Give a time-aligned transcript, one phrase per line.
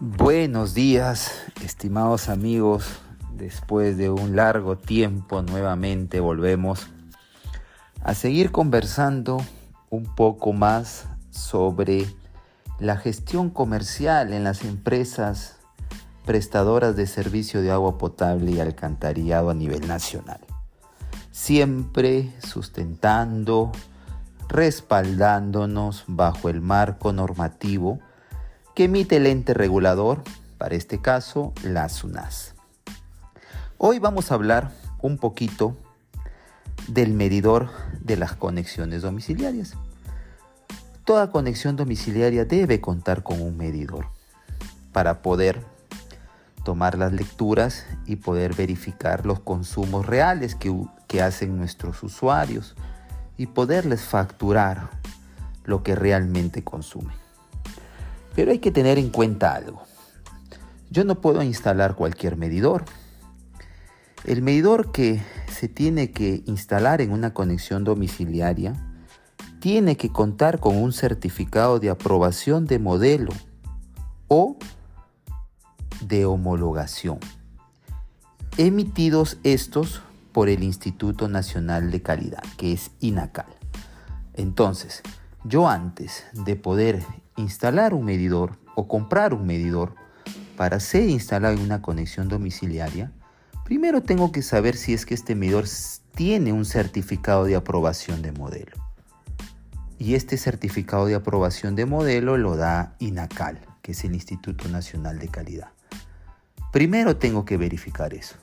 [0.00, 3.00] Buenos días, estimados amigos.
[3.32, 6.86] Después de un largo tiempo nuevamente volvemos
[8.04, 9.38] a seguir conversando
[9.90, 12.06] un poco más sobre
[12.78, 15.56] la gestión comercial en las empresas
[16.24, 20.38] prestadoras de servicio de agua potable y alcantarillado a nivel nacional.
[21.32, 23.72] Siempre sustentando,
[24.48, 27.98] respaldándonos bajo el marco normativo
[28.78, 30.22] que emite el ente regulador,
[30.56, 32.54] para este caso la SUNAS.
[33.76, 34.70] Hoy vamos a hablar
[35.02, 35.76] un poquito
[36.86, 37.70] del medidor
[38.00, 39.74] de las conexiones domiciliarias.
[41.04, 44.06] Toda conexión domiciliaria debe contar con un medidor
[44.92, 45.60] para poder
[46.62, 50.72] tomar las lecturas y poder verificar los consumos reales que,
[51.08, 52.76] que hacen nuestros usuarios
[53.36, 54.88] y poderles facturar
[55.64, 57.27] lo que realmente consumen.
[58.38, 59.82] Pero hay que tener en cuenta algo.
[60.90, 62.84] Yo no puedo instalar cualquier medidor.
[64.24, 68.74] El medidor que se tiene que instalar en una conexión domiciliaria
[69.58, 73.32] tiene que contar con un certificado de aprobación de modelo
[74.28, 74.56] o
[76.02, 77.18] de homologación,
[78.56, 80.00] emitidos estos
[80.30, 83.52] por el Instituto Nacional de Calidad, que es INACAL.
[84.34, 85.02] Entonces,
[85.42, 87.02] yo antes de poder
[87.38, 89.94] instalar un medidor o comprar un medidor
[90.56, 93.12] para ser instalado en una conexión domiciliaria,
[93.64, 95.64] primero tengo que saber si es que este medidor
[96.14, 98.72] tiene un certificado de aprobación de modelo.
[99.98, 105.18] Y este certificado de aprobación de modelo lo da INACAL, que es el Instituto Nacional
[105.18, 105.70] de Calidad.
[106.72, 108.36] Primero tengo que verificar eso.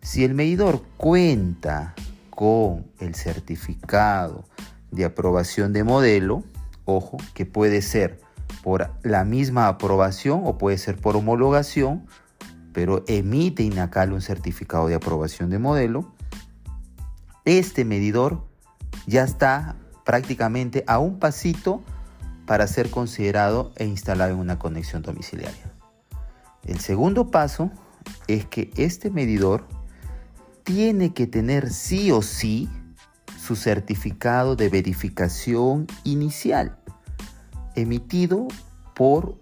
[0.00, 1.94] Si el medidor cuenta
[2.30, 4.44] con el certificado
[4.90, 6.44] de aprobación de modelo,
[6.84, 8.20] ojo, que puede ser
[8.62, 12.06] por la misma aprobación o puede ser por homologación,
[12.72, 16.12] pero emite INACAL un certificado de aprobación de modelo,
[17.44, 18.46] este medidor
[19.06, 21.82] ya está prácticamente a un pasito
[22.46, 25.72] para ser considerado e instalado en una conexión domiciliaria.
[26.64, 27.70] El segundo paso
[28.28, 29.66] es que este medidor
[30.64, 32.68] tiene que tener sí o sí
[33.40, 36.78] su certificado de verificación inicial,
[37.74, 38.48] emitido
[38.94, 39.36] por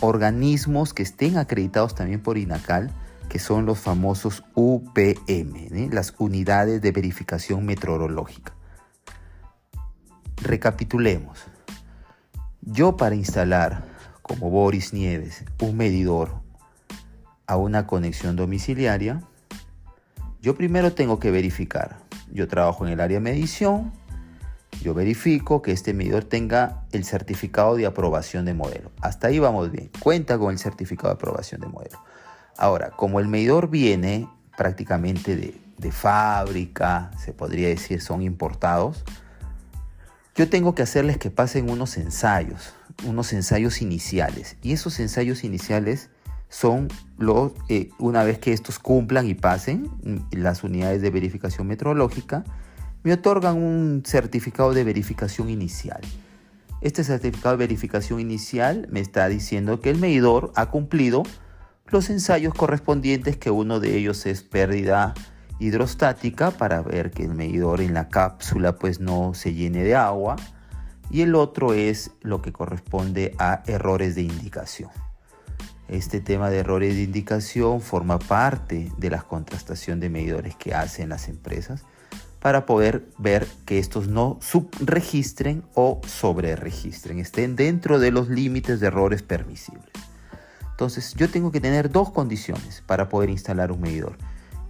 [0.00, 2.90] organismos que estén acreditados también por INACAL,
[3.28, 8.52] que son los famosos UPM, las unidades de verificación meteorológica.
[10.36, 11.40] Recapitulemos.
[12.60, 13.84] Yo para instalar,
[14.22, 16.40] como Boris Nieves, un medidor
[17.46, 19.22] a una conexión domiciliaria,
[20.42, 23.92] yo primero tengo que verificar yo trabajo en el área de medición,
[24.86, 28.92] yo verifico que este medidor tenga el certificado de aprobación de modelo.
[29.00, 31.98] Hasta ahí vamos bien, cuenta con el certificado de aprobación de modelo.
[32.56, 39.02] Ahora, como el medidor viene prácticamente de, fábrica, se podría decir son importados,
[40.36, 42.72] yo tengo que hacerles que pasen unos ensayos,
[43.04, 44.56] unos ensayos iniciales.
[44.62, 46.10] Y esos ensayos iniciales
[46.48, 46.86] son
[47.18, 49.90] los, eh, una vez que estos cumplan y pasen
[50.30, 52.44] las unidades de verificación meteorológica,
[53.06, 56.00] me otorgan un certificado de verificación inicial.
[56.80, 61.22] Este certificado de verificación inicial me está diciendo que el medidor ha cumplido
[61.86, 65.14] los ensayos correspondientes, que uno de ellos es pérdida
[65.60, 70.34] hidrostática para ver que el medidor en la cápsula pues no se llene de agua
[71.08, 74.90] y el otro es lo que corresponde a errores de indicación.
[75.86, 81.10] Este tema de errores de indicación forma parte de la contrastación de medidores que hacen
[81.10, 81.84] las empresas
[82.46, 88.86] para poder ver que estos no subregistren o sobreregistren, estén dentro de los límites de
[88.86, 89.90] errores permisibles.
[90.70, 94.16] Entonces yo tengo que tener dos condiciones para poder instalar un medidor.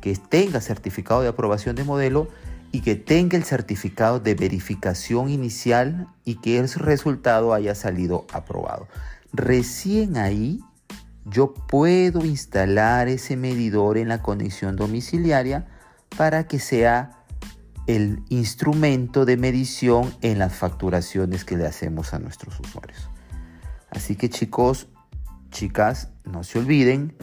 [0.00, 2.28] Que tenga certificado de aprobación de modelo
[2.72, 8.88] y que tenga el certificado de verificación inicial y que el resultado haya salido aprobado.
[9.34, 10.60] Recién ahí
[11.26, 15.66] yo puedo instalar ese medidor en la conexión domiciliaria
[16.16, 17.15] para que sea
[17.86, 23.08] el instrumento de medición en las facturaciones que le hacemos a nuestros usuarios.
[23.90, 24.88] Así que chicos,
[25.50, 27.14] chicas, no se olviden,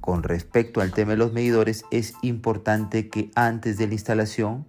[0.00, 4.66] con respecto al tema de los medidores, es importante que antes de la instalación,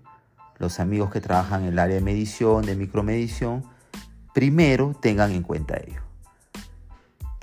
[0.58, 3.64] los amigos que trabajan en el área de medición, de micromedición,
[4.34, 6.02] primero tengan en cuenta ello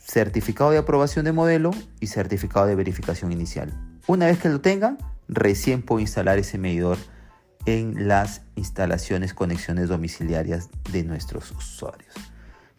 [0.08, 1.70] certificado de aprobación de modelo
[2.00, 3.72] y certificado de verificación inicial.
[4.06, 4.96] Una vez que lo tengan,
[5.28, 6.96] recién puedo instalar ese medidor
[7.68, 12.14] en las instalaciones, conexiones domiciliarias de nuestros usuarios.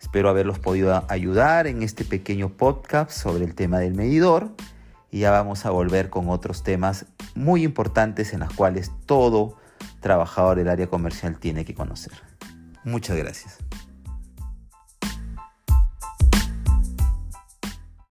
[0.02, 4.52] Espero haberlos podido ayudar en este pequeño podcast sobre el tema del medidor
[5.12, 7.06] y ya vamos a volver con otros temas
[7.36, 9.58] muy importantes en los cuales todo
[10.00, 12.14] trabajador del área comercial tiene que conocer.
[12.84, 13.60] Muchas gracias.